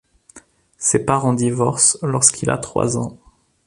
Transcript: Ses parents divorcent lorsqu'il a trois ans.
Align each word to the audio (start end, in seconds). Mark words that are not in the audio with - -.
Ses 0.79 1.05
parents 1.05 1.33
divorcent 1.35 1.99
lorsqu'il 2.01 2.49
a 2.49 2.57
trois 2.57 2.97
ans. 2.97 3.19